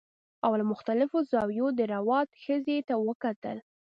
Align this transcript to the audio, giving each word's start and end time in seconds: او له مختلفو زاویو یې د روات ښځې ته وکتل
او 0.45 0.51
له 0.59 0.63
مختلفو 0.71 1.17
زاویو 1.31 1.67
یې 1.71 1.75
د 1.77 1.81
روات 1.93 2.29
ښځې 2.43 2.77
ته 2.87 2.93
وکتل 3.07 3.57